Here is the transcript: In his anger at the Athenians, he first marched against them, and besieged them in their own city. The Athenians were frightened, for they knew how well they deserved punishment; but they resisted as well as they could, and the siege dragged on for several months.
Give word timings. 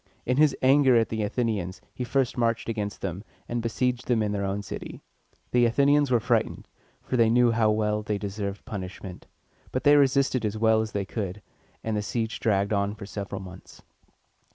In 0.25 0.37
his 0.37 0.57
anger 0.63 0.95
at 0.95 1.09
the 1.09 1.21
Athenians, 1.21 1.79
he 1.93 2.03
first 2.03 2.35
marched 2.35 2.67
against 2.67 3.01
them, 3.01 3.23
and 3.47 3.61
besieged 3.61 4.07
them 4.07 4.23
in 4.23 4.31
their 4.31 4.43
own 4.43 4.63
city. 4.63 5.03
The 5.51 5.65
Athenians 5.67 6.09
were 6.09 6.19
frightened, 6.19 6.67
for 7.03 7.17
they 7.17 7.29
knew 7.29 7.51
how 7.51 7.69
well 7.69 8.01
they 8.01 8.17
deserved 8.17 8.65
punishment; 8.65 9.27
but 9.71 9.83
they 9.83 9.95
resisted 9.97 10.43
as 10.43 10.57
well 10.57 10.81
as 10.81 10.93
they 10.93 11.05
could, 11.05 11.43
and 11.83 11.95
the 11.95 12.01
siege 12.01 12.39
dragged 12.39 12.73
on 12.73 12.95
for 12.95 13.05
several 13.05 13.41
months. 13.41 13.83